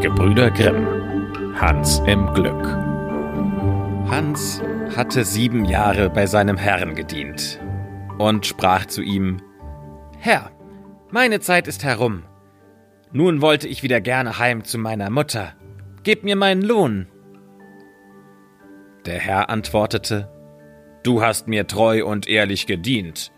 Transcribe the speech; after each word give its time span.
Gebrüder 0.00 0.50
Grimm 0.50 0.86
Hans 1.60 1.98
im 2.06 2.32
Glück 2.32 2.66
Hans 4.10 4.62
hatte 4.96 5.26
sieben 5.26 5.66
Jahre 5.66 6.08
bei 6.08 6.24
seinem 6.24 6.56
Herrn 6.56 6.94
gedient 6.94 7.60
und 8.16 8.46
sprach 8.46 8.86
zu 8.86 9.02
ihm 9.02 9.42
Herr, 10.18 10.52
meine 11.10 11.40
Zeit 11.40 11.68
ist 11.68 11.84
herum. 11.84 12.22
Nun 13.12 13.42
wollte 13.42 13.68
ich 13.68 13.82
wieder 13.82 14.00
gerne 14.00 14.38
heim 14.38 14.64
zu 14.64 14.78
meiner 14.78 15.10
Mutter. 15.10 15.52
Gib 16.02 16.24
mir 16.24 16.36
meinen 16.36 16.62
Lohn. 16.62 17.06
Der 19.04 19.18
Herr 19.18 19.50
antwortete 19.50 20.30
Du 21.02 21.20
hast 21.20 21.46
mir 21.46 21.66
treu 21.66 22.06
und 22.06 22.26
ehrlich 22.26 22.66
gedient. 22.66 23.32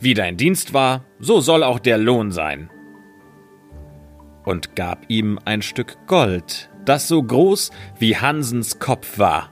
Wie 0.00 0.14
dein 0.14 0.36
Dienst 0.36 0.74
war, 0.74 1.04
so 1.20 1.40
soll 1.40 1.62
auch 1.62 1.78
der 1.78 1.98
Lohn 1.98 2.32
sein. 2.32 2.68
Und 4.44 4.74
gab 4.74 5.04
ihm 5.08 5.38
ein 5.44 5.62
Stück 5.62 5.96
Gold, 6.06 6.70
das 6.84 7.08
so 7.08 7.22
groß 7.22 7.70
wie 7.98 8.16
Hansens 8.16 8.78
Kopf 8.78 9.18
war. 9.18 9.50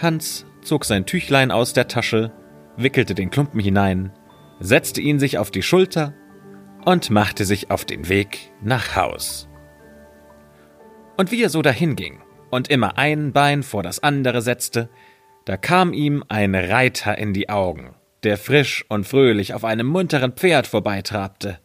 Hans 0.00 0.46
zog 0.62 0.84
sein 0.84 1.06
Tüchlein 1.06 1.50
aus 1.50 1.72
der 1.72 1.88
Tasche, 1.88 2.32
wickelte 2.76 3.14
den 3.14 3.30
Klumpen 3.30 3.60
hinein, 3.60 4.12
setzte 4.60 5.00
ihn 5.00 5.18
sich 5.18 5.38
auf 5.38 5.50
die 5.50 5.62
Schulter 5.62 6.14
und 6.84 7.10
machte 7.10 7.44
sich 7.44 7.70
auf 7.70 7.84
den 7.84 8.08
Weg 8.08 8.52
nach 8.62 8.96
Haus. 8.96 9.48
Und 11.16 11.30
wie 11.30 11.42
er 11.42 11.50
so 11.50 11.60
dahinging 11.60 12.20
und 12.50 12.68
immer 12.68 12.96
ein 12.96 13.32
Bein 13.32 13.62
vor 13.62 13.82
das 13.82 14.02
andere 14.02 14.42
setzte, 14.42 14.88
da 15.44 15.56
kam 15.56 15.92
ihm 15.92 16.24
ein 16.28 16.54
Reiter 16.54 17.18
in 17.18 17.32
die 17.32 17.48
Augen, 17.48 17.94
der 18.22 18.36
frisch 18.36 18.84
und 18.88 19.06
fröhlich 19.06 19.54
auf 19.54 19.64
einem 19.64 19.86
munteren 19.86 20.32
Pferd 20.32 20.66
vorbeitrabte. 20.66 21.58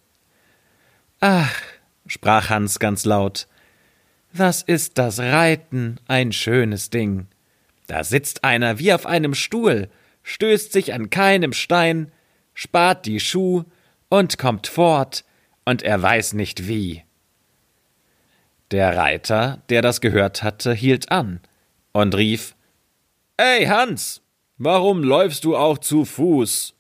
Ach, 1.20 1.62
sprach 2.08 2.50
Hans 2.50 2.80
ganz 2.80 3.06
laut, 3.06 3.48
was 4.34 4.62
ist 4.62 4.98
das 4.98 5.20
Reiten 5.20 6.00
ein 6.08 6.32
schönes 6.32 6.90
Ding. 6.90 7.28
Da 7.88 8.04
sitzt 8.04 8.44
einer 8.44 8.80
wie 8.80 8.94
auf 8.94 9.06
einem 9.06 9.34
Stuhl, 9.34 9.90
stößt 10.24 10.74
sich 10.74 10.94
an 10.94 11.10
keinem 11.10 11.54
Stein, 11.54 12.12
spart 12.54 13.06
die 13.06 13.20
Schuh 13.20 13.64
und 14.10 14.38
kommt 14.38 14.68
fort, 14.68 15.24
und 15.66 15.82
er 15.84 16.02
weiß 16.02 16.34
nicht 16.34 16.68
wie. 16.68 17.04
Der 18.72 18.96
Reiter, 18.98 19.62
der 19.70 19.82
das 19.82 20.02
gehört 20.02 20.44
hatte, 20.44 20.74
hielt 20.74 21.12
an 21.12 21.40
und 21.92 22.16
rief 22.16 22.56
Ey, 23.38 23.66
Hans, 23.66 24.22
warum 24.58 25.04
läufst 25.04 25.44
du 25.44 25.56
auch 25.56 25.78
zu 25.78 26.06
Fuß? 26.06 26.74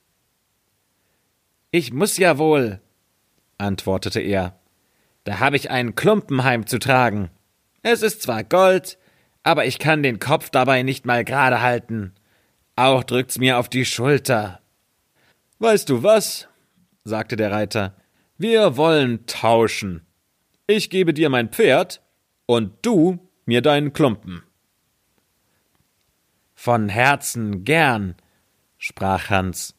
Ich 1.71 1.91
muss 1.91 2.17
ja 2.17 2.37
wohl, 2.37 2.79
antwortete 3.57 4.21
er. 4.21 4.57
Da 5.25 5.39
habe 5.39 5.57
ich 5.57 5.69
einen 5.69 5.95
Klumpen 5.95 6.43
heimzutragen. 6.43 7.29
Es 7.81 8.01
ist 8.01 8.21
zwar 8.21 8.43
Gold, 8.43 8.97
aber 9.43 9.65
ich 9.65 9.79
kann 9.79 10.03
den 10.03 10.19
Kopf 10.19 10.49
dabei 10.49 10.83
nicht 10.83 11.05
mal 11.05 11.25
gerade 11.25 11.61
halten. 11.61 12.13
Auch 12.75 13.03
drückt's 13.03 13.37
mir 13.37 13.57
auf 13.57 13.67
die 13.67 13.85
Schulter. 13.85 14.61
Weißt 15.59 15.89
du 15.89 16.03
was? 16.03 16.47
sagte 17.03 17.35
der 17.35 17.51
Reiter. 17.51 17.95
Wir 18.37 18.77
wollen 18.77 19.25
tauschen. 19.25 20.05
Ich 20.67 20.89
gebe 20.89 21.13
dir 21.13 21.29
mein 21.29 21.49
Pferd 21.49 22.01
und 22.45 22.73
du 22.83 23.19
mir 23.45 23.61
deinen 23.61 23.93
Klumpen. 23.93 24.43
Von 26.53 26.89
Herzen 26.89 27.63
gern, 27.63 28.15
sprach 28.77 29.29
Hans. 29.29 29.75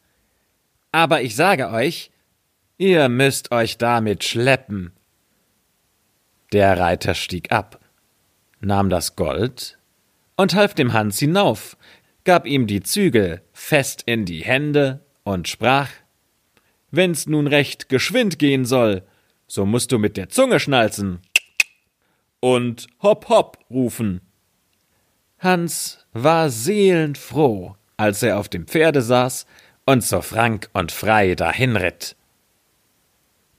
Aber 0.91 1.21
ich 1.21 1.35
sage 1.35 1.69
euch, 1.69 2.11
ihr 2.77 3.07
müsst 3.09 3.51
euch 3.51 3.77
damit 3.77 4.23
schleppen. 4.23 4.96
Der 6.53 6.79
Reiter 6.79 7.13
stieg 7.13 7.51
ab, 7.51 7.79
nahm 8.59 8.89
das 8.89 9.15
Gold 9.15 9.77
und 10.37 10.55
half 10.55 10.73
dem 10.73 10.93
Hans 10.93 11.19
hinauf, 11.19 11.77
gab 12.23 12.45
ihm 12.45 12.67
die 12.67 12.81
Zügel 12.81 13.41
fest 13.53 14.03
in 14.05 14.25
die 14.25 14.43
Hände 14.43 15.05
und 15.23 15.47
sprach 15.47 15.89
Wenn's 16.89 17.27
nun 17.27 17.47
recht 17.47 17.89
geschwind 17.89 18.39
gehen 18.39 18.63
soll, 18.63 19.03
so 19.45 19.65
musst 19.65 19.91
du 19.91 19.97
mit 19.97 20.15
der 20.15 20.29
Zunge 20.29 20.59
schnalzen 20.59 21.19
und 22.39 22.87
hopp 23.01 23.27
hopp 23.29 23.57
rufen. 23.69 24.21
Hans 25.39 26.05
war 26.13 26.49
seelenfroh, 26.49 27.75
als 27.97 28.23
er 28.23 28.39
auf 28.39 28.47
dem 28.47 28.67
Pferde 28.67 29.01
saß 29.01 29.45
und 29.85 30.03
so 30.03 30.21
frank 30.21 30.69
und 30.73 30.91
frei 30.91 31.35
dahinritt. 31.35 32.15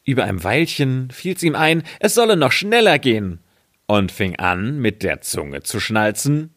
Über 0.08 0.24
ein 0.24 0.42
Weilchen 0.42 1.10
fiel's 1.10 1.42
ihm 1.42 1.54
ein, 1.54 1.82
es 2.00 2.14
solle 2.14 2.34
noch 2.34 2.52
schneller 2.52 2.98
gehen, 2.98 3.40
und 3.84 4.10
fing 4.10 4.36
an, 4.36 4.78
mit 4.78 5.02
der 5.02 5.20
Zunge 5.20 5.64
zu 5.64 5.80
schnalzen 5.80 6.54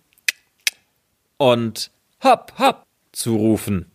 und 1.36 1.92
hopp, 2.24 2.54
hopp 2.60 2.86
zu 3.12 3.36
rufen. 3.36 3.92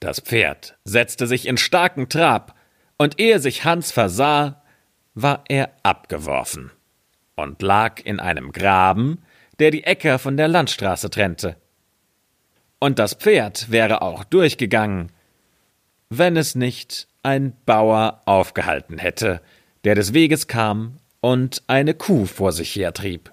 Das 0.00 0.20
Pferd 0.20 0.76
setzte 0.84 1.26
sich 1.26 1.46
in 1.46 1.56
starken 1.56 2.10
Trab, 2.10 2.54
und 2.98 3.18
ehe 3.18 3.38
sich 3.38 3.64
Hans 3.64 3.90
versah, 3.90 4.62
war 5.14 5.42
er 5.48 5.74
abgeworfen 5.82 6.72
und 7.36 7.62
lag 7.62 8.02
in 8.04 8.20
einem 8.20 8.52
Graben, 8.52 9.24
der 9.60 9.70
die 9.70 9.84
Äcker 9.84 10.18
von 10.18 10.36
der 10.36 10.48
Landstraße 10.48 11.08
trennte. 11.08 11.56
Und 12.80 12.98
das 12.98 13.14
Pferd 13.14 13.70
wäre 13.70 14.02
auch 14.02 14.24
durchgegangen, 14.24 15.10
wenn 16.10 16.36
es 16.36 16.54
nicht 16.54 17.08
ein 17.22 17.54
Bauer 17.66 18.22
aufgehalten 18.24 18.98
hätte, 18.98 19.40
der 19.84 19.94
des 19.94 20.12
Weges 20.12 20.46
kam 20.46 20.98
und 21.20 21.62
eine 21.66 21.94
Kuh 21.94 22.26
vor 22.26 22.52
sich 22.52 22.74
hertrieb. 22.74 23.32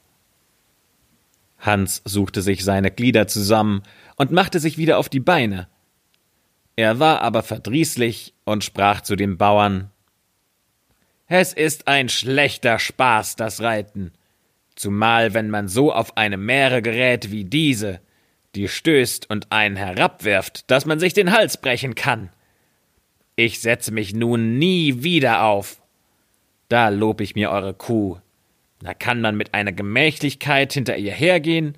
Hans 1.57 2.01
suchte 2.05 2.41
sich 2.41 2.63
seine 2.63 2.91
Glieder 2.91 3.27
zusammen 3.27 3.83
und 4.15 4.31
machte 4.31 4.59
sich 4.59 4.77
wieder 4.77 4.97
auf 4.97 5.09
die 5.09 5.19
Beine. 5.19 5.67
Er 6.75 6.99
war 6.99 7.21
aber 7.21 7.43
verdrießlich 7.43 8.33
und 8.45 8.63
sprach 8.63 9.01
zu 9.01 9.15
dem 9.15 9.37
Bauern 9.37 9.91
Es 11.27 11.51
ist 11.51 11.87
ein 11.87 12.07
schlechter 12.07 12.79
Spaß, 12.79 13.35
das 13.35 13.61
Reiten 13.61 14.13
zumal 14.79 15.33
wenn 15.33 15.49
man 15.49 15.67
so 15.67 15.93
auf 15.93 16.17
eine 16.17 16.37
Mähre 16.37 16.81
gerät 16.81 17.31
wie 17.31 17.43
diese, 17.43 17.99
die 18.55 18.67
stößt 18.67 19.29
und 19.29 19.51
einen 19.51 19.75
herabwirft, 19.75 20.71
dass 20.71 20.85
man 20.85 20.99
sich 20.99 21.13
den 21.13 21.31
Hals 21.31 21.57
brechen 21.57 21.95
kann. 21.95 22.29
Ich 23.41 23.61
setze 23.61 23.93
mich 23.93 24.13
nun 24.13 24.57
nie 24.57 25.01
wieder 25.01 25.43
auf. 25.43 25.81
Da 26.67 26.89
lob 26.89 27.21
ich 27.21 27.35
mir 27.35 27.51
eure 27.51 27.73
Kuh. 27.73 28.17
Da 28.81 28.93
kann 28.93 29.21
man 29.21 29.37
mit 29.37 29.53
einer 29.53 29.71
Gemächlichkeit 29.71 30.73
hinter 30.73 30.97
ihr 30.97 31.13
hergehen 31.13 31.77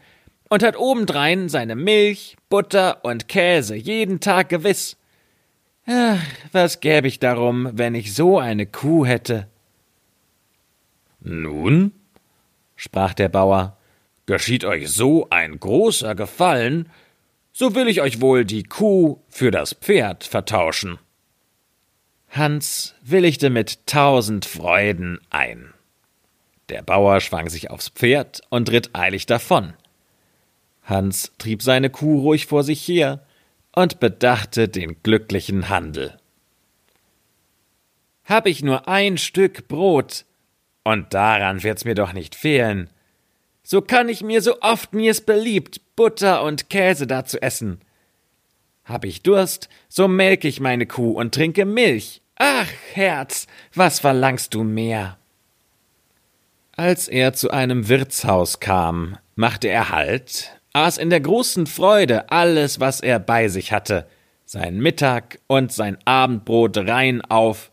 und 0.49 0.63
hat 0.63 0.75
obendrein 0.75 1.49
seine 1.49 1.75
Milch, 1.75 2.35
Butter 2.49 3.05
und 3.05 3.27
Käse 3.27 3.75
jeden 3.75 4.19
Tag 4.19 4.49
gewiss. 4.49 4.97
Ach, 5.85 6.25
was 6.51 6.79
gäb 6.79 7.05
ich 7.05 7.19
darum, 7.19 7.69
wenn 7.73 7.93
ich 7.93 8.15
so 8.15 8.39
eine 8.39 8.65
Kuh 8.65 9.05
hätte? 9.05 9.47
Nun, 11.19 11.91
sprach 12.75 13.13
der 13.13 13.29
Bauer, 13.29 13.77
geschieht 14.25 14.65
euch 14.65 14.89
so 14.89 15.27
ein 15.29 15.59
großer 15.59 16.15
Gefallen, 16.15 16.89
so 17.53 17.75
will 17.75 17.87
ich 17.87 18.01
euch 18.01 18.19
wohl 18.19 18.45
die 18.45 18.63
Kuh 18.63 19.19
für 19.27 19.51
das 19.51 19.75
Pferd 19.75 20.23
vertauschen. 20.23 20.97
Hans 22.31 22.95
willigte 23.03 23.49
mit 23.49 23.85
tausend 23.87 24.45
Freuden 24.45 25.19
ein. 25.29 25.73
Der 26.69 26.81
Bauer 26.81 27.19
schwang 27.19 27.49
sich 27.49 27.69
aufs 27.69 27.89
Pferd 27.89 28.41
und 28.49 28.71
ritt 28.71 28.91
eilig 28.93 29.25
davon. 29.25 29.73
Hans 30.83 31.33
trieb 31.39 31.61
seine 31.61 31.89
Kuh 31.89 32.21
ruhig 32.21 32.45
vor 32.45 32.63
sich 32.63 32.87
her 32.87 33.25
und 33.73 33.99
bedachte 33.99 34.69
den 34.69 35.03
glücklichen 35.03 35.67
Handel. 35.67 36.17
Hab 38.23 38.47
ich 38.47 38.63
nur 38.63 38.87
ein 38.87 39.17
Stück 39.17 39.67
Brot, 39.67 40.23
und 40.85 41.13
daran 41.13 41.63
wird's 41.63 41.83
mir 41.83 41.95
doch 41.95 42.13
nicht 42.13 42.35
fehlen. 42.35 42.89
So 43.61 43.81
kann 43.81 44.07
ich 44.07 44.23
mir 44.23 44.41
so 44.41 44.61
oft 44.61 44.93
mir's 44.93 45.19
beliebt 45.19 45.81
Butter 45.97 46.43
und 46.43 46.69
Käse 46.69 47.07
dazu 47.07 47.41
essen. 47.41 47.81
Hab 48.85 49.03
ich 49.03 49.21
Durst, 49.21 49.67
so 49.89 50.07
melk 50.07 50.45
ich 50.45 50.61
meine 50.61 50.85
Kuh 50.85 51.11
und 51.11 51.35
trinke 51.35 51.65
Milch. 51.65 52.20
Ach, 52.43 52.67
Herz, 52.93 53.45
was 53.75 53.99
verlangst 53.99 54.55
du 54.55 54.63
mehr? 54.63 55.19
Als 56.75 57.07
er 57.07 57.33
zu 57.33 57.51
einem 57.51 57.87
Wirtshaus 57.87 58.59
kam, 58.59 59.19
machte 59.35 59.67
er 59.67 59.89
Halt, 59.89 60.59
aß 60.73 60.97
in 60.97 61.11
der 61.11 61.19
großen 61.19 61.67
Freude 61.67 62.31
alles, 62.31 62.79
was 62.79 62.99
er 62.99 63.19
bei 63.19 63.47
sich 63.47 63.71
hatte, 63.71 64.07
sein 64.43 64.79
Mittag 64.79 65.37
und 65.45 65.71
sein 65.71 65.99
Abendbrot 66.05 66.79
rein 66.79 67.21
auf 67.21 67.69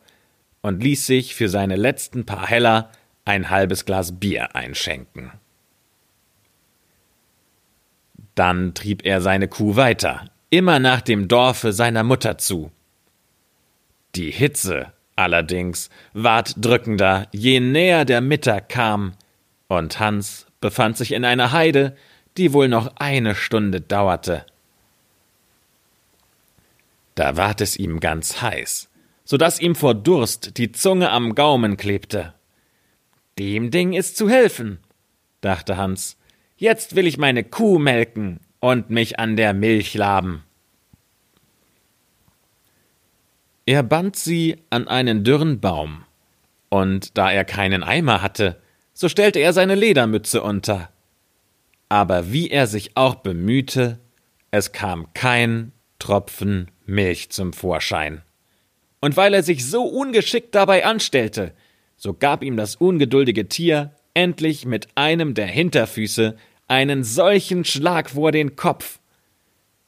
und 0.61 0.82
ließ 0.82 1.06
sich 1.06 1.35
für 1.35 1.49
seine 1.49 1.76
letzten 1.76 2.26
paar 2.26 2.47
Heller 2.47 2.91
ein 3.25 3.49
halbes 3.49 3.87
Glas 3.87 4.20
Bier 4.20 4.55
einschenken. 4.55 5.32
Dann 8.35 8.75
trieb 8.75 9.06
er 9.06 9.23
seine 9.23 9.49
Kuh 9.49 9.76
weiter, 9.76 10.26
immer 10.50 10.79
nach 10.79 11.00
dem 11.00 11.26
Dorfe 11.26 11.73
seiner 11.73 12.05
Mutter 12.05 12.37
zu. 12.37 12.70
Die 14.14 14.31
Hitze 14.31 14.93
Allerdings 15.19 15.90
ward 16.12 16.55
drückender, 16.64 17.26
je 17.32 17.58
näher 17.58 18.05
der 18.05 18.20
Mittag 18.20 18.69
kam, 18.69 19.14
und 19.66 19.99
Hans 19.99 20.46
befand 20.60 20.96
sich 20.96 21.10
in 21.10 21.25
einer 21.25 21.50
Heide, 21.50 21.96
die 22.37 22.52
wohl 22.52 22.69
noch 22.69 22.94
eine 22.99 23.34
Stunde 23.34 23.81
dauerte. 23.81 24.46
Da 27.16 27.37
ward 27.37 27.60
es 27.60 27.76
ihm 27.76 27.99
ganz 27.99 28.40
heiß, 28.40 28.88
so 29.25 29.37
dass 29.37 29.58
ihm 29.58 29.75
vor 29.75 29.96
Durst 29.96 30.56
die 30.56 30.70
Zunge 30.70 31.10
am 31.10 31.34
Gaumen 31.34 31.76
klebte. 31.76 32.32
Dem 33.40 33.72
Ding 33.72 33.94
ist 33.94 34.16
zu 34.16 34.31
helfen, 34.31 34.78
dachte 35.40 35.76
Hans. 35.76 36.16
Jetzt 36.56 36.94
will 36.94 37.08
ich 37.08 37.19
meine 37.19 37.43
Kuh 37.43 37.81
melken 37.81 38.38
und 38.60 38.88
mich 38.88 39.19
an 39.19 39.34
der 39.34 39.52
Milch 39.52 39.94
laben. 39.94 40.44
Er 43.69 43.82
band 43.82 44.17
sie 44.17 44.56
an 44.70 44.88
einen 44.88 45.25
dürren 45.25 45.61
Baum, 45.61 46.05
und 46.70 47.19
da 47.19 47.31
er 47.31 47.44
keinen 47.44 47.82
Eimer 47.82 48.23
hatte, 48.23 48.59
so 48.94 49.11
stellte 49.11 49.41
er 49.41 49.53
seine 49.53 49.75
Ledermütze 49.75 50.43
unter. 50.43 50.88
Aber 51.91 52.32
wie 52.32 52.49
er 52.49 52.67
sich 52.67 52.97
auch 52.97 53.17
bemühte, 53.17 53.99
es 54.50 54.73
kam 54.73 55.12
kein 55.12 55.73
Tropfen 55.99 56.70
Milch 56.87 57.29
zum 57.29 57.53
Vorschein. 57.53 58.23
Und 59.00 59.19
weil 59.19 59.35
er 59.35 59.43
sich 59.43 59.67
so 59.67 59.82
ungeschickt 59.82 60.55
dabei 60.55 60.87
anstellte, 60.87 61.53
so 61.99 62.15
gab 62.15 62.43
ihm 62.43 62.56
das 62.56 62.75
ungeduldige 62.75 63.50
Tier 63.50 63.91
endlich 64.15 64.65
mit 64.65 64.88
einem 64.94 65.35
der 65.35 65.47
Hinterfüße 65.47 66.38
einen 66.69 67.05
solchen 67.05 67.67
Schlag 67.67 68.09
vor 68.09 68.32
den 68.32 68.56
Kopf, 68.56 68.99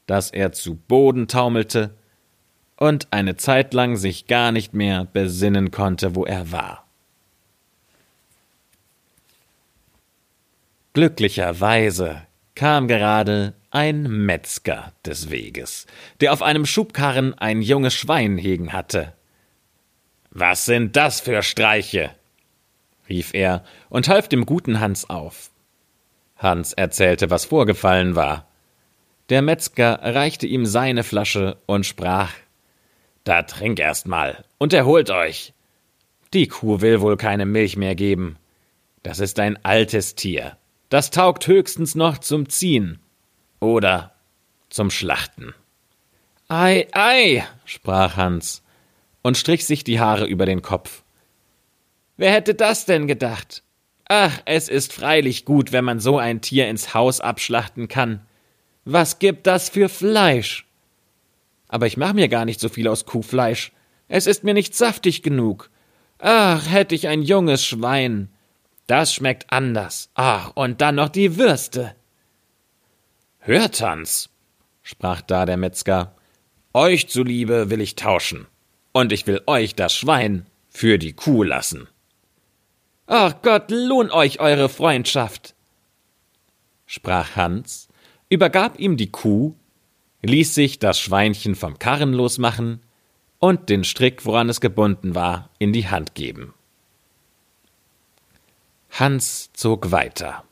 dass 0.04 0.30
er 0.30 0.52
zu 0.52 0.74
Boden 0.74 1.28
taumelte 1.28 1.94
und 2.80 3.08
eine 3.12 3.36
Zeit 3.36 3.74
lang 3.74 3.96
sich 3.96 4.26
gar 4.26 4.50
nicht 4.50 4.74
mehr 4.74 5.04
besinnen 5.04 5.70
konnte, 5.70 6.16
wo 6.16 6.24
er 6.24 6.50
war. 6.50 6.86
Glücklicherweise 10.94 12.22
kam 12.56 12.88
gerade 12.88 13.54
ein 13.70 14.02
Metzger 14.02 14.92
des 15.04 15.30
Weges, 15.30 15.86
der 16.20 16.32
auf 16.32 16.42
einem 16.42 16.66
Schubkarren 16.66 17.34
ein 17.34 17.62
junges 17.62 17.94
Schwein 17.94 18.38
hegen 18.38 18.72
hatte. 18.72 19.12
Was 20.30 20.64
sind 20.64 20.96
das 20.96 21.20
für 21.20 21.42
Streiche? 21.42 22.10
rief 23.08 23.34
er 23.34 23.62
und 23.88 24.08
half 24.08 24.28
dem 24.28 24.46
guten 24.46 24.80
Hans 24.80 25.08
auf. 25.10 25.50
Hans 26.36 26.72
erzählte, 26.72 27.28
was 27.28 27.44
vorgefallen 27.44 28.16
war. 28.16 28.48
Der 29.28 29.42
Metzger 29.42 30.00
reichte 30.02 30.46
ihm 30.46 30.64
seine 30.64 31.04
Flasche 31.04 31.58
und 31.66 31.84
sprach 31.84 32.32
da 33.24 33.42
trink 33.42 33.78
erst 33.78 34.06
mal 34.06 34.44
und 34.58 34.72
erholt 34.72 35.10
euch. 35.10 35.52
Die 36.32 36.46
Kuh 36.46 36.80
will 36.80 37.00
wohl 37.00 37.16
keine 37.16 37.46
Milch 37.46 37.76
mehr 37.76 37.94
geben. 37.94 38.36
Das 39.02 39.18
ist 39.18 39.38
ein 39.40 39.64
altes 39.64 40.14
Tier. 40.14 40.56
Das 40.88 41.10
taugt 41.10 41.46
höchstens 41.46 41.94
noch 41.94 42.18
zum 42.18 42.48
Ziehen 42.48 42.98
oder 43.60 44.12
zum 44.68 44.90
Schlachten. 44.90 45.54
Ei, 46.48 46.88
ei, 46.92 47.46
sprach 47.64 48.16
Hans 48.16 48.62
und 49.22 49.36
strich 49.36 49.66
sich 49.66 49.84
die 49.84 50.00
Haare 50.00 50.26
über 50.26 50.46
den 50.46 50.62
Kopf. 50.62 51.02
Wer 52.16 52.32
hätte 52.32 52.54
das 52.54 52.86
denn 52.86 53.06
gedacht? 53.06 53.62
Ach, 54.08 54.42
es 54.44 54.68
ist 54.68 54.92
freilich 54.92 55.44
gut, 55.44 55.72
wenn 55.72 55.84
man 55.84 56.00
so 56.00 56.18
ein 56.18 56.40
Tier 56.40 56.68
ins 56.68 56.94
Haus 56.94 57.20
abschlachten 57.20 57.86
kann. 57.86 58.26
Was 58.84 59.20
gibt 59.20 59.46
das 59.46 59.68
für 59.68 59.88
Fleisch? 59.88 60.66
Aber 61.70 61.86
ich 61.86 61.96
mache 61.96 62.14
mir 62.14 62.28
gar 62.28 62.44
nicht 62.44 62.58
so 62.58 62.68
viel 62.68 62.88
aus 62.88 63.06
Kuhfleisch. 63.06 63.72
Es 64.08 64.26
ist 64.26 64.42
mir 64.42 64.54
nicht 64.54 64.74
saftig 64.74 65.22
genug. 65.22 65.70
Ach, 66.18 66.68
hätte 66.68 66.96
ich 66.96 67.06
ein 67.06 67.22
junges 67.22 67.64
Schwein. 67.64 68.28
Das 68.88 69.14
schmeckt 69.14 69.52
anders. 69.52 70.10
Ach, 70.14 70.50
und 70.56 70.80
dann 70.80 70.96
noch 70.96 71.08
die 71.08 71.38
Würste. 71.38 71.94
Hört, 73.38 73.80
Hans, 73.80 74.30
sprach 74.82 75.22
da 75.22 75.46
der 75.46 75.56
Metzger, 75.56 76.16
euch 76.74 77.08
zuliebe 77.08 77.70
will 77.70 77.80
ich 77.80 77.94
tauschen, 77.94 78.46
und 78.92 79.12
ich 79.12 79.28
will 79.28 79.40
euch 79.46 79.76
das 79.76 79.94
Schwein 79.94 80.46
für 80.68 80.98
die 80.98 81.12
Kuh 81.12 81.44
lassen. 81.44 81.88
Ach 83.06 83.34
Gott, 83.42 83.70
lohn 83.70 84.10
euch 84.10 84.40
eure 84.40 84.68
Freundschaft, 84.68 85.54
sprach 86.84 87.36
Hans, 87.36 87.88
übergab 88.28 88.78
ihm 88.78 88.96
die 88.96 89.10
Kuh 89.10 89.54
ließ 90.22 90.54
sich 90.54 90.78
das 90.78 90.98
Schweinchen 90.98 91.54
vom 91.54 91.78
Karren 91.78 92.12
losmachen 92.12 92.80
und 93.38 93.68
den 93.68 93.84
Strick, 93.84 94.24
woran 94.26 94.48
es 94.48 94.60
gebunden 94.60 95.14
war, 95.14 95.50
in 95.58 95.72
die 95.72 95.88
Hand 95.88 96.14
geben. 96.14 96.54
Hans 98.90 99.50
zog 99.52 99.92
weiter 99.92 100.44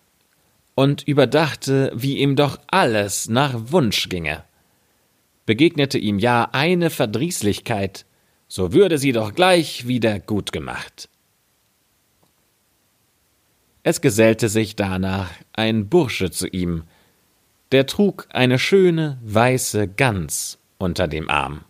und 0.75 1.03
überdachte, 1.03 1.91
wie 1.95 2.19
ihm 2.19 2.37
doch 2.37 2.59
alles 2.69 3.29
nach 3.29 3.53
Wunsch 3.73 4.09
ginge. 4.09 4.45
Begegnete 5.45 5.99
ihm 5.99 6.19
ja 6.19 6.51
eine 6.53 6.89
Verdrießlichkeit, 6.89 8.07
so 8.47 8.73
würde 8.73 8.99
sie 8.99 9.13
doch 9.13 9.35
gleich 9.35 9.89
wieder 9.89 10.21
gut 10.21 10.53
gemacht. 10.53 11.09
Es 13.83 14.01
gesellte 14.01 14.49
sich 14.49 14.77
danach 14.77 15.31
ein 15.53 15.89
Bursche 15.89 16.31
zu 16.31 16.47
ihm, 16.47 16.85
der 17.73 17.87
trug 17.87 18.27
eine 18.31 18.59
schöne 18.59 19.19
weiße 19.23 19.89
Gans 19.89 20.59
unter 20.79 21.09
dem 21.09 21.29
Arm. 21.29 21.65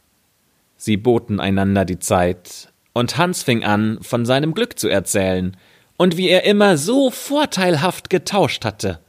Sie 0.76 0.96
boten 0.96 1.40
einander 1.40 1.84
die 1.84 1.98
Zeit, 1.98 2.72
und 2.92 3.16
Hans 3.16 3.42
fing 3.42 3.64
an, 3.64 3.98
von 4.02 4.26
seinem 4.26 4.54
Glück 4.54 4.78
zu 4.78 4.88
erzählen 4.88 5.56
und 5.96 6.16
wie 6.16 6.28
er 6.28 6.44
immer 6.44 6.76
so 6.76 7.10
vorteilhaft 7.10 8.10
getauscht 8.10 8.64
hatte. 8.64 9.00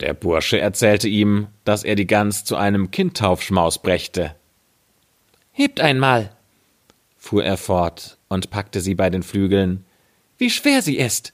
Der 0.00 0.14
Bursche 0.14 0.58
erzählte 0.58 1.08
ihm, 1.08 1.48
dass 1.64 1.84
er 1.84 1.94
die 1.94 2.06
Gans 2.06 2.44
zu 2.44 2.56
einem 2.56 2.90
Kindtaufschmaus 2.90 3.80
brächte. 3.80 4.34
Hebt 5.52 5.80
einmal, 5.80 6.30
fuhr 7.16 7.44
er 7.44 7.56
fort 7.56 8.18
und 8.28 8.50
packte 8.50 8.80
sie 8.80 8.94
bei 8.94 9.08
den 9.08 9.22
Flügeln. 9.22 9.84
Wie 10.36 10.50
schwer 10.50 10.82
sie 10.82 10.96
ist! 10.96 11.32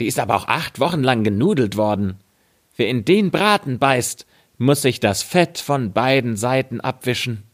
Die 0.00 0.06
ist 0.06 0.18
aber 0.18 0.34
auch 0.34 0.48
acht 0.48 0.80
Wochen 0.80 1.02
lang 1.02 1.22
genudelt 1.22 1.76
worden. 1.76 2.18
Wer 2.82 2.88
in 2.88 3.04
den 3.04 3.30
Braten 3.30 3.78
beißt, 3.78 4.26
muss 4.58 4.82
sich 4.82 4.98
das 4.98 5.22
Fett 5.22 5.58
von 5.58 5.92
beiden 5.92 6.36
Seiten 6.36 6.80
abwischen. 6.80 7.44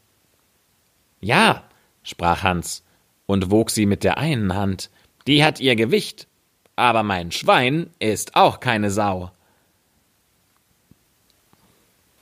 Ja, 1.20 1.64
sprach 2.02 2.44
Hans 2.44 2.82
und 3.26 3.50
wog 3.50 3.68
sie 3.68 3.84
mit 3.84 4.04
der 4.04 4.16
einen 4.16 4.54
Hand, 4.54 4.88
die 5.26 5.44
hat 5.44 5.60
ihr 5.60 5.76
Gewicht, 5.76 6.28
aber 6.76 7.02
mein 7.02 7.30
Schwein 7.30 7.90
ist 7.98 8.36
auch 8.36 8.58
keine 8.60 8.90
Sau. 8.90 9.30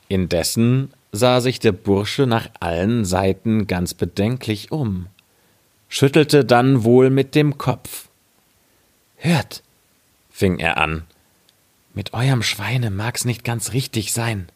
Indessen 0.09 0.93
sah 1.13 1.41
sich 1.41 1.61
der 1.61 1.71
Bursche 1.71 2.27
nach 2.27 2.49
allen 2.59 3.05
Seiten 3.05 3.69
ganz 3.69 3.95
bedenklich 3.95 4.73
um, 4.73 5.07
schüttelte 5.89 6.45
dann 6.45 6.83
wohl 6.83 7.11
mit 7.11 7.37
dem 7.37 7.57
Kopf. 7.57 8.09
Hört, 9.15 9.63
fing 10.29 10.59
er 10.59 10.79
an, 10.79 11.05
mit 11.97 12.13
eurem 12.13 12.43
Schweine 12.43 12.91
mag's 12.91 13.25
nicht 13.25 13.43
ganz 13.43 13.73
richtig 13.73 14.13
sein. 14.13 14.49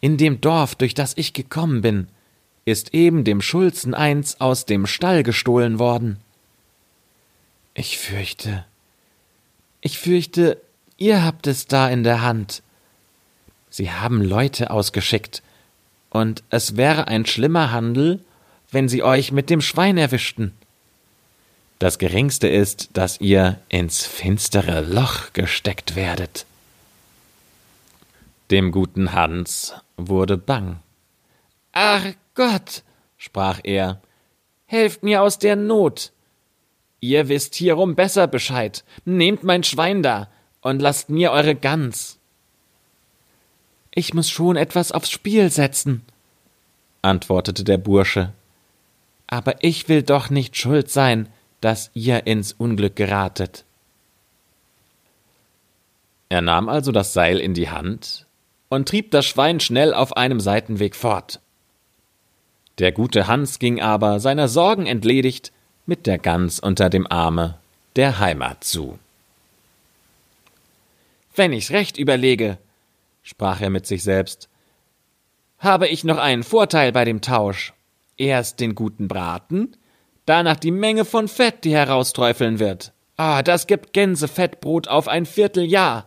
In 0.00 0.16
dem 0.16 0.40
Dorf, 0.40 0.74
durch 0.74 0.94
das 0.94 1.16
ich 1.16 1.34
gekommen 1.34 1.82
bin, 1.82 2.08
ist 2.64 2.94
eben 2.94 3.22
dem 3.22 3.40
Schulzen 3.42 3.94
eins 3.94 4.40
aus 4.40 4.64
dem 4.64 4.86
Stall 4.86 5.22
gestohlen 5.22 5.78
worden. 5.78 6.18
Ich 7.74 7.98
fürchte, 7.98 8.64
ich 9.82 9.98
fürchte, 9.98 10.60
ihr 10.96 11.22
habt 11.22 11.46
es 11.46 11.66
da 11.66 11.88
in 11.88 12.02
der 12.02 12.22
Hand. 12.22 12.62
Sie 13.68 13.92
haben 13.92 14.22
Leute 14.22 14.70
ausgeschickt, 14.70 15.42
und 16.08 16.42
es 16.48 16.76
wäre 16.76 17.08
ein 17.08 17.26
schlimmer 17.26 17.72
Handel, 17.72 18.24
wenn 18.70 18.88
sie 18.88 19.02
euch 19.02 19.32
mit 19.32 19.50
dem 19.50 19.60
Schwein 19.60 19.98
erwischten. 19.98 20.54
Das 21.78 21.98
Geringste 21.98 22.48
ist, 22.48 22.90
dass 22.94 23.20
ihr 23.20 23.60
ins 23.68 24.06
finstere 24.06 24.80
Loch 24.80 25.32
gesteckt 25.34 25.94
werdet. 25.94 26.46
Dem 28.50 28.72
guten 28.72 29.12
Hans 29.12 29.74
wurde 29.96 30.38
bang. 30.38 30.80
Ach 31.72 32.04
Gott, 32.34 32.82
sprach 33.18 33.60
er, 33.64 34.00
helft 34.66 35.02
mir 35.02 35.22
aus 35.22 35.38
der 35.38 35.56
Not. 35.56 36.12
Ihr 37.00 37.28
wisst 37.28 37.54
hierum 37.54 37.94
besser 37.94 38.26
Bescheid. 38.26 38.82
Nehmt 39.04 39.44
mein 39.44 39.62
Schwein 39.62 40.02
da 40.02 40.28
und 40.62 40.80
lasst 40.80 41.10
mir 41.10 41.32
eure 41.32 41.54
Gans. 41.54 42.18
Ich 43.90 44.14
muss 44.14 44.30
schon 44.30 44.56
etwas 44.56 44.92
aufs 44.92 45.10
Spiel 45.10 45.50
setzen, 45.50 46.04
antwortete 47.02 47.64
der 47.64 47.78
Bursche. 47.78 48.32
Aber 49.26 49.62
ich 49.62 49.88
will 49.88 50.02
doch 50.02 50.30
nicht 50.30 50.56
schuld 50.56 50.90
sein, 50.90 51.28
dass 51.60 51.90
ihr 51.94 52.26
ins 52.26 52.52
Unglück 52.52 52.96
geratet. 52.96 53.64
Er 56.28 56.40
nahm 56.40 56.68
also 56.68 56.92
das 56.92 57.12
Seil 57.12 57.38
in 57.38 57.54
die 57.54 57.70
Hand 57.70 58.26
und 58.68 58.88
trieb 58.88 59.10
das 59.10 59.26
Schwein 59.26 59.60
schnell 59.60 59.94
auf 59.94 60.16
einem 60.16 60.40
Seitenweg 60.40 60.96
fort. 60.96 61.40
Der 62.78 62.92
gute 62.92 63.26
Hans 63.26 63.58
ging 63.58 63.80
aber, 63.80 64.20
seiner 64.20 64.48
Sorgen 64.48 64.86
entledigt, 64.86 65.52
mit 65.86 66.06
der 66.06 66.18
Gans 66.18 66.60
unter 66.60 66.90
dem 66.90 67.06
Arme 67.10 67.58
der 67.94 68.18
Heimat 68.18 68.64
zu. 68.64 68.98
Wenn 71.34 71.52
ich's 71.52 71.70
recht 71.70 71.96
überlege, 71.96 72.58
sprach 73.22 73.60
er 73.60 73.70
mit 73.70 73.86
sich 73.86 74.02
selbst, 74.02 74.48
habe 75.58 75.88
ich 75.88 76.04
noch 76.04 76.18
einen 76.18 76.42
Vorteil 76.42 76.92
bei 76.92 77.04
dem 77.04 77.20
Tausch. 77.20 77.72
Erst 78.18 78.60
den 78.60 78.74
guten 78.74 79.08
Braten, 79.08 79.76
danach 80.26 80.56
die 80.56 80.70
Menge 80.70 81.04
von 81.04 81.28
Fett, 81.28 81.64
die 81.64 81.72
herausträufeln 81.72 82.58
wird. 82.58 82.92
Ah, 83.16 83.42
das 83.42 83.66
gibt 83.66 83.92
Gänsefettbrot 83.92 84.88
auf 84.88 85.08
ein 85.08 85.24
Vierteljahr. 85.24 86.06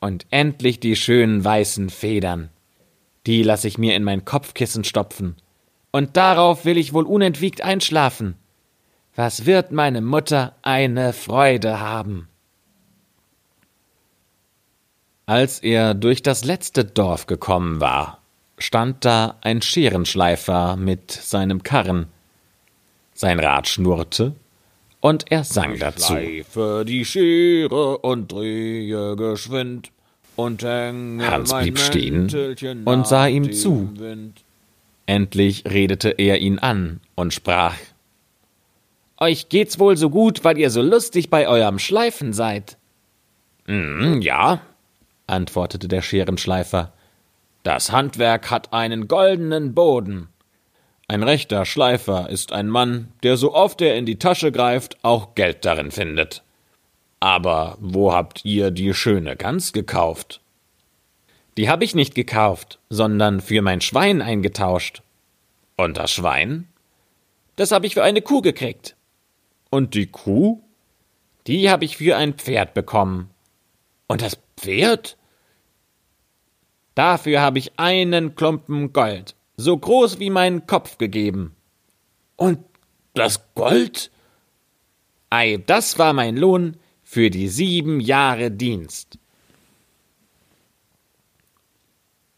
Und 0.00 0.26
endlich 0.30 0.80
die 0.80 0.96
schönen 0.96 1.44
weißen 1.44 1.88
Federn. 1.88 2.50
Die 3.26 3.42
lass 3.42 3.64
ich 3.64 3.78
mir 3.78 3.96
in 3.96 4.04
mein 4.04 4.24
Kopfkissen 4.24 4.84
stopfen. 4.84 5.36
Und 5.90 6.16
darauf 6.16 6.64
will 6.64 6.76
ich 6.76 6.92
wohl 6.92 7.06
unentwiegt 7.06 7.62
einschlafen. 7.62 8.36
Was 9.16 9.46
wird 9.46 9.72
meine 9.72 10.00
Mutter 10.00 10.54
eine 10.62 11.12
Freude 11.12 11.80
haben? 11.80 12.28
Als 15.26 15.58
er 15.58 15.94
durch 15.94 16.22
das 16.22 16.44
letzte 16.44 16.84
Dorf 16.84 17.26
gekommen 17.26 17.80
war, 17.80 18.22
stand 18.58 19.04
da 19.04 19.36
ein 19.40 19.60
Scherenschleifer 19.60 20.76
mit 20.76 21.10
seinem 21.10 21.62
Karren. 21.62 22.06
Sein 23.18 23.40
Rad 23.40 23.66
schnurrte, 23.66 24.36
und 25.00 25.32
er 25.32 25.42
sang 25.42 25.76
dazu. 25.76 26.12
Schleife 26.12 26.84
die 26.86 27.04
Schere 27.04 27.98
und 27.98 28.30
drehe 28.30 29.16
geschwind 29.16 29.90
und 30.36 30.62
hänge 30.62 31.28
Hans 31.28 31.52
blieb 31.52 31.80
stehen 31.80 32.30
und 32.84 33.08
sah 33.08 33.26
ihm 33.26 33.52
zu. 33.52 33.90
Wind. 33.96 34.44
Endlich 35.06 35.64
redete 35.64 36.10
er 36.10 36.38
ihn 36.38 36.60
an 36.60 37.00
und 37.16 37.34
sprach 37.34 37.74
Euch 39.16 39.48
geht's 39.48 39.80
wohl 39.80 39.96
so 39.96 40.10
gut, 40.10 40.44
weil 40.44 40.56
ihr 40.56 40.70
so 40.70 40.80
lustig 40.80 41.28
bei 41.28 41.48
eurem 41.48 41.80
Schleifen 41.80 42.32
seid. 42.32 42.76
Mm, 43.66 44.20
ja, 44.20 44.60
antwortete 45.26 45.88
der 45.88 46.02
Scherenschleifer. 46.02 46.92
das 47.64 47.90
Handwerk 47.90 48.48
hat 48.52 48.72
einen 48.72 49.08
goldenen 49.08 49.74
Boden. 49.74 50.28
Ein 51.10 51.22
rechter 51.22 51.64
Schleifer 51.64 52.28
ist 52.28 52.52
ein 52.52 52.68
Mann, 52.68 53.08
der 53.22 53.38
so 53.38 53.54
oft 53.54 53.80
er 53.80 53.96
in 53.96 54.04
die 54.04 54.18
Tasche 54.18 54.52
greift, 54.52 54.98
auch 55.02 55.34
Geld 55.34 55.64
darin 55.64 55.90
findet. 55.90 56.42
Aber 57.18 57.78
wo 57.80 58.12
habt 58.12 58.44
ihr 58.44 58.70
die 58.70 58.92
schöne 58.92 59.34
Gans 59.34 59.72
gekauft? 59.72 60.42
Die 61.56 61.70
hab 61.70 61.82
ich 61.82 61.94
nicht 61.94 62.14
gekauft, 62.14 62.78
sondern 62.90 63.40
für 63.40 63.62
mein 63.62 63.80
Schwein 63.80 64.20
eingetauscht. 64.20 65.02
Und 65.76 65.96
das 65.96 66.12
Schwein? 66.12 66.68
Das 67.56 67.72
hab 67.72 67.84
ich 67.84 67.94
für 67.94 68.04
eine 68.04 68.20
Kuh 68.20 68.42
gekriegt. 68.42 68.94
Und 69.70 69.94
die 69.94 70.06
Kuh? 70.06 70.60
Die 71.46 71.70
hab 71.70 71.82
ich 71.82 71.96
für 71.96 72.18
ein 72.18 72.34
Pferd 72.34 72.74
bekommen. 72.74 73.30
Und 74.08 74.20
das 74.20 74.38
Pferd? 74.58 75.16
Dafür 76.94 77.40
habe 77.40 77.58
ich 77.58 77.78
einen 77.78 78.34
Klumpen 78.34 78.92
Gold, 78.92 79.34
so 79.58 79.76
groß 79.76 80.20
wie 80.20 80.30
mein 80.30 80.66
Kopf 80.66 80.96
gegeben. 80.96 81.54
Und 82.36 82.60
das 83.12 83.42
Gold? 83.54 84.10
Ei, 85.30 85.62
das 85.66 85.98
war 85.98 86.12
mein 86.12 86.36
Lohn 86.36 86.76
für 87.02 87.28
die 87.28 87.48
sieben 87.48 88.00
Jahre 88.00 88.50
Dienst. 88.50 89.18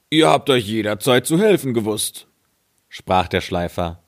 Ihr 0.09 0.29
habt 0.29 0.50
euch 0.50 0.67
jederzeit 0.67 1.27
zu 1.27 1.39
helfen 1.39 1.75
gewusst, 1.75 2.27
sprach 2.89 3.29
der 3.29 3.43
Schleifer. 3.43 4.03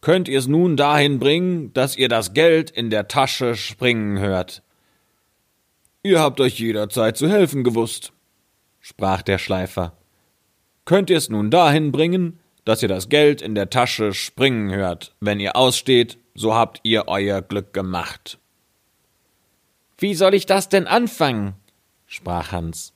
Könnt 0.00 0.28
ihr's 0.28 0.46
nun 0.46 0.76
dahin 0.76 1.18
bringen, 1.18 1.72
dass 1.72 1.96
ihr 1.96 2.08
das 2.08 2.34
Geld 2.34 2.70
in 2.70 2.90
der 2.90 3.08
Tasche 3.08 3.56
springen 3.56 4.20
hört? 4.20 4.62
Ihr 6.04 6.20
habt 6.20 6.40
euch 6.40 6.60
jederzeit 6.60 7.16
zu 7.16 7.28
helfen 7.28 7.64
gewusst, 7.64 8.12
sprach 8.80 9.22
der 9.22 9.38
Schleifer. 9.38 9.97
Könnt 10.88 11.10
ihr's 11.10 11.28
nun 11.28 11.50
dahin 11.50 11.92
bringen, 11.92 12.40
dass 12.64 12.80
ihr 12.82 12.88
das 12.88 13.10
Geld 13.10 13.42
in 13.42 13.54
der 13.54 13.68
Tasche 13.68 14.14
springen 14.14 14.70
hört? 14.70 15.14
Wenn 15.20 15.38
ihr 15.38 15.54
aussteht, 15.54 16.16
so 16.34 16.54
habt 16.54 16.80
ihr 16.82 17.08
euer 17.08 17.42
Glück 17.42 17.74
gemacht. 17.74 18.38
Wie 19.98 20.14
soll 20.14 20.32
ich 20.32 20.46
das 20.46 20.70
denn 20.70 20.86
anfangen? 20.86 21.52
sprach 22.06 22.52
Hans. 22.52 22.94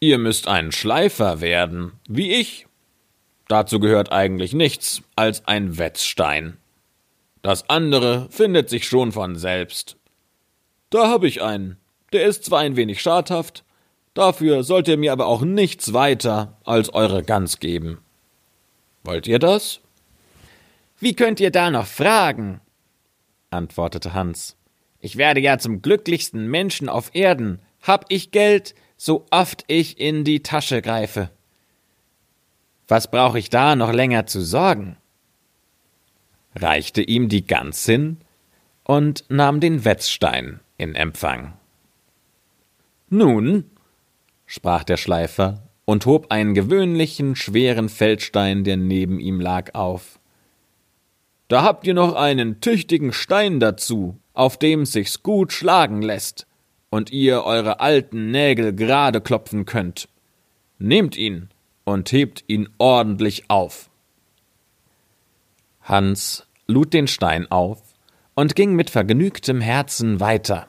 Ihr 0.00 0.16
müsst 0.16 0.48
ein 0.48 0.72
Schleifer 0.72 1.42
werden, 1.42 1.92
wie 2.08 2.32
ich. 2.32 2.66
Dazu 3.46 3.78
gehört 3.78 4.10
eigentlich 4.10 4.54
nichts 4.54 5.02
als 5.14 5.46
ein 5.46 5.76
Wetzstein. 5.76 6.56
Das 7.42 7.68
andere 7.68 8.28
findet 8.30 8.70
sich 8.70 8.88
schon 8.88 9.12
von 9.12 9.36
selbst. 9.36 9.98
Da 10.88 11.10
hab 11.10 11.22
ich 11.22 11.42
einen. 11.42 11.76
Der 12.14 12.24
ist 12.24 12.46
zwar 12.46 12.60
ein 12.60 12.76
wenig 12.76 13.02
schadhaft, 13.02 13.62
dafür 14.18 14.64
sollt 14.64 14.88
ihr 14.88 14.96
mir 14.96 15.12
aber 15.12 15.26
auch 15.26 15.42
nichts 15.42 15.92
weiter 15.92 16.58
als 16.64 16.92
eure 16.92 17.22
Gans 17.22 17.60
geben. 17.60 17.98
Wollt 19.04 19.26
ihr 19.26 19.38
das? 19.38 19.80
Wie 20.98 21.14
könnt 21.14 21.40
ihr 21.40 21.50
da 21.50 21.70
noch 21.70 21.86
fragen? 21.86 22.60
antwortete 23.50 24.14
Hans. 24.14 24.56
Ich 25.00 25.16
werde 25.16 25.40
ja 25.40 25.58
zum 25.58 25.80
glücklichsten 25.80 26.48
Menschen 26.48 26.88
auf 26.88 27.14
Erden. 27.14 27.60
Hab 27.80 28.06
ich 28.08 28.32
Geld, 28.32 28.74
so 28.96 29.24
oft 29.30 29.64
ich 29.68 30.00
in 30.00 30.24
die 30.24 30.42
Tasche 30.42 30.82
greife. 30.82 31.30
Was 32.88 33.10
brauche 33.10 33.38
ich 33.38 33.50
da 33.50 33.76
noch 33.76 33.92
länger 33.92 34.26
zu 34.26 34.42
sorgen? 34.42 34.96
reichte 36.56 37.02
ihm 37.02 37.28
die 37.28 37.46
Gans 37.46 37.86
hin 37.86 38.16
und 38.82 39.24
nahm 39.28 39.60
den 39.60 39.84
Wetzstein 39.84 40.58
in 40.76 40.96
Empfang. 40.96 41.52
Nun, 43.10 43.70
sprach 44.48 44.82
der 44.82 44.96
Schleifer 44.96 45.62
und 45.84 46.06
hob 46.06 46.32
einen 46.32 46.54
gewöhnlichen 46.54 47.36
schweren 47.36 47.88
Feldstein, 47.88 48.64
der 48.64 48.78
neben 48.78 49.20
ihm 49.20 49.40
lag, 49.40 49.74
auf. 49.74 50.18
da 51.46 51.62
habt 51.62 51.86
ihr 51.86 51.94
noch 51.94 52.14
einen 52.14 52.60
tüchtigen 52.60 53.12
Stein 53.12 53.60
dazu, 53.60 54.18
auf 54.34 54.58
dem 54.58 54.84
sich's 54.86 55.22
gut 55.22 55.52
schlagen 55.52 56.02
lässt 56.02 56.46
und 56.90 57.12
ihr 57.12 57.44
eure 57.44 57.80
alten 57.80 58.30
Nägel 58.30 58.74
gerade 58.74 59.20
klopfen 59.20 59.66
könnt. 59.66 60.08
Nehmt 60.78 61.16
ihn 61.16 61.50
und 61.84 62.10
hebt 62.12 62.44
ihn 62.46 62.68
ordentlich 62.78 63.50
auf. 63.50 63.90
Hans 65.82 66.46
lud 66.66 66.92
den 66.92 67.06
Stein 67.06 67.50
auf 67.50 67.82
und 68.34 68.54
ging 68.54 68.74
mit 68.74 68.90
vergnügtem 68.90 69.60
Herzen 69.60 70.20
weiter. 70.20 70.68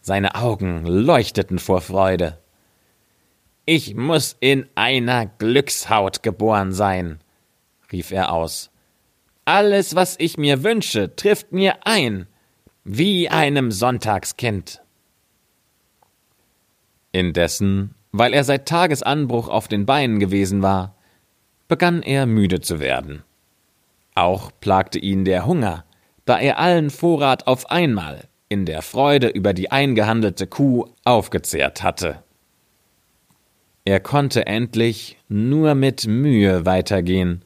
Seine 0.00 0.34
Augen 0.36 0.86
leuchteten 0.86 1.58
vor 1.58 1.80
Freude. 1.80 2.38
Ich 3.70 3.94
muss 3.94 4.34
in 4.40 4.66
einer 4.76 5.26
Glückshaut 5.26 6.22
geboren 6.22 6.72
sein, 6.72 7.18
rief 7.92 8.12
er 8.12 8.32
aus. 8.32 8.70
Alles, 9.44 9.94
was 9.94 10.16
ich 10.18 10.38
mir 10.38 10.64
wünsche, 10.64 11.14
trifft 11.16 11.52
mir 11.52 11.86
ein, 11.86 12.28
wie 12.84 13.28
einem 13.28 13.70
Sonntagskind. 13.70 14.80
Indessen, 17.12 17.94
weil 18.10 18.32
er 18.32 18.42
seit 18.42 18.66
Tagesanbruch 18.66 19.48
auf 19.48 19.68
den 19.68 19.84
Beinen 19.84 20.18
gewesen 20.18 20.62
war, 20.62 20.94
begann 21.68 22.02
er 22.02 22.24
müde 22.24 22.62
zu 22.62 22.80
werden. 22.80 23.22
Auch 24.14 24.50
plagte 24.60 24.98
ihn 24.98 25.26
der 25.26 25.44
Hunger, 25.44 25.84
da 26.24 26.38
er 26.38 26.58
allen 26.58 26.88
Vorrat 26.88 27.46
auf 27.46 27.70
einmal 27.70 28.28
in 28.48 28.64
der 28.64 28.80
Freude 28.80 29.28
über 29.28 29.52
die 29.52 29.70
eingehandelte 29.70 30.46
Kuh 30.46 30.86
aufgezehrt 31.04 31.82
hatte. 31.82 32.22
Er 33.88 34.00
konnte 34.00 34.46
endlich 34.46 35.16
nur 35.30 35.74
mit 35.74 36.06
Mühe 36.06 36.66
weitergehen 36.66 37.40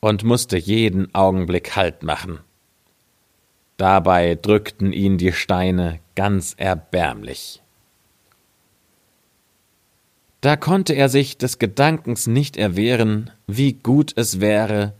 und 0.00 0.24
musste 0.24 0.58
jeden 0.58 1.14
Augenblick 1.14 1.76
Halt 1.76 2.02
machen. 2.02 2.40
Dabei 3.76 4.34
drückten 4.34 4.92
ihn 4.92 5.18
die 5.18 5.30
Steine 5.30 6.00
ganz 6.16 6.54
erbärmlich. 6.56 7.62
Da 10.40 10.56
konnte 10.56 10.94
er 10.94 11.08
sich 11.08 11.38
des 11.38 11.60
Gedankens 11.60 12.26
nicht 12.26 12.56
erwehren, 12.56 13.30
wie 13.46 13.74
gut 13.74 14.14
es 14.16 14.40
wäre, 14.40 14.94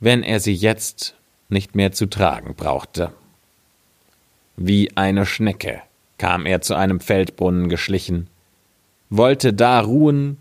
wenn 0.00 0.22
er 0.22 0.40
sie 0.40 0.54
jetzt 0.54 1.14
nicht 1.50 1.74
mehr 1.74 1.92
zu 1.92 2.06
tragen 2.06 2.54
brauchte. 2.54 3.12
Wie 4.56 4.96
eine 4.96 5.26
Schnecke 5.26 5.82
kam 6.16 6.46
er 6.46 6.62
zu 6.62 6.74
einem 6.74 7.00
Feldbrunnen 7.00 7.68
geschlichen, 7.68 8.30
wollte 9.10 9.52
da 9.52 9.80
ruhen 9.80 10.38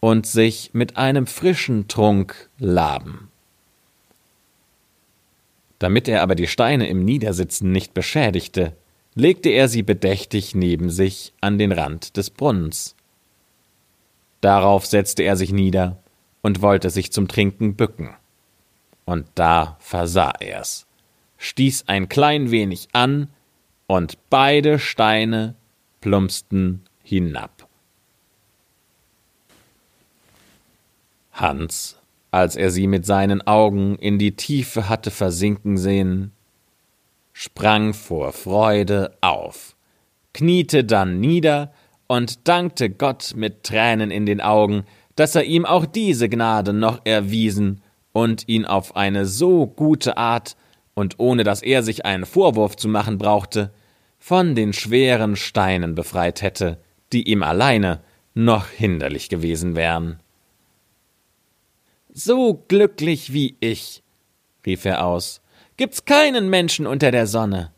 und 0.00 0.26
sich 0.26 0.70
mit 0.72 0.96
einem 0.96 1.26
frischen 1.26 1.88
Trunk 1.88 2.48
laben. 2.58 3.30
Damit 5.78 6.08
er 6.08 6.22
aber 6.22 6.34
die 6.34 6.46
Steine 6.46 6.88
im 6.88 7.04
Niedersitzen 7.04 7.70
nicht 7.72 7.92
beschädigte, 7.92 8.72
legte 9.14 9.50
er 9.50 9.68
sie 9.68 9.82
bedächtig 9.82 10.54
neben 10.54 10.90
sich 10.90 11.32
an 11.40 11.58
den 11.58 11.72
Rand 11.72 12.16
des 12.16 12.30
Brunnens. 12.30 12.94
Darauf 14.40 14.86
setzte 14.86 15.22
er 15.22 15.36
sich 15.36 15.52
nieder 15.52 15.98
und 16.42 16.62
wollte 16.62 16.90
sich 16.90 17.12
zum 17.12 17.28
Trinken 17.28 17.74
bücken. 17.74 18.10
Und 19.04 19.26
da 19.34 19.76
versah 19.80 20.32
er's, 20.40 20.86
stieß 21.38 21.84
ein 21.88 22.08
klein 22.08 22.50
wenig 22.50 22.88
an, 22.92 23.28
und 23.88 24.18
beide 24.30 24.80
Steine 24.80 25.54
plumpsten 26.00 26.82
hinab. 27.04 27.55
Hans, 31.36 31.98
als 32.30 32.56
er 32.56 32.70
sie 32.70 32.86
mit 32.86 33.04
seinen 33.04 33.46
Augen 33.46 33.96
in 33.96 34.18
die 34.18 34.36
Tiefe 34.36 34.88
hatte 34.88 35.10
versinken 35.10 35.76
sehen, 35.76 36.32
sprang 37.32 37.92
vor 37.92 38.32
Freude 38.32 39.16
auf, 39.20 39.76
kniete 40.32 40.82
dann 40.84 41.20
nieder 41.20 41.72
und 42.06 42.48
dankte 42.48 42.88
Gott 42.88 43.34
mit 43.36 43.64
Tränen 43.64 44.10
in 44.10 44.24
den 44.24 44.40
Augen, 44.40 44.84
dass 45.14 45.34
er 45.34 45.44
ihm 45.44 45.66
auch 45.66 45.84
diese 45.84 46.28
Gnade 46.28 46.72
noch 46.72 47.00
erwiesen 47.04 47.82
und 48.12 48.48
ihn 48.48 48.64
auf 48.64 48.96
eine 48.96 49.26
so 49.26 49.66
gute 49.66 50.16
Art 50.16 50.56
und 50.94 51.18
ohne 51.18 51.44
dass 51.44 51.62
er 51.62 51.82
sich 51.82 52.06
einen 52.06 52.24
Vorwurf 52.24 52.76
zu 52.76 52.88
machen 52.88 53.18
brauchte, 53.18 53.70
von 54.18 54.54
den 54.54 54.72
schweren 54.72 55.36
Steinen 55.36 55.94
befreit 55.94 56.40
hätte, 56.40 56.78
die 57.12 57.28
ihm 57.28 57.42
alleine 57.42 58.00
noch 58.32 58.68
hinderlich 58.68 59.28
gewesen 59.28 59.76
wären. 59.76 60.18
So 62.18 62.64
glücklich 62.68 63.34
wie 63.34 63.58
ich, 63.60 64.02
rief 64.64 64.86
er 64.86 65.04
aus, 65.04 65.42
gibt's 65.76 66.06
keinen 66.06 66.48
Menschen 66.48 66.86
unter 66.86 67.10
der 67.10 67.26
Sonne. 67.26 67.74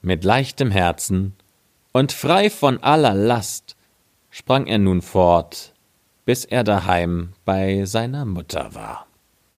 Mit 0.00 0.24
leichtem 0.24 0.70
Herzen 0.70 1.36
und 1.92 2.10
frei 2.10 2.48
von 2.48 2.82
aller 2.82 3.12
Last 3.12 3.76
sprang 4.30 4.66
er 4.66 4.78
nun 4.78 5.02
fort, 5.02 5.74
bis 6.24 6.46
er 6.46 6.64
daheim 6.64 7.34
bei 7.44 7.84
seiner 7.84 8.24
Mutter 8.24 8.74
war. 8.74 9.07